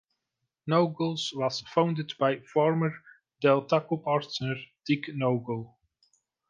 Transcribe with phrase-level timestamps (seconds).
[0.67, 2.91] Naugles was founded by former
[3.39, 5.75] Del Taco partner Dick Naugle.